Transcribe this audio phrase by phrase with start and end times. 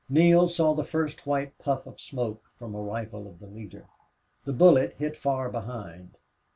[0.09, 3.85] Neale saw the first white puff of smoke from a rifle of the leader.
[4.45, 6.17] The bullet hit far behind.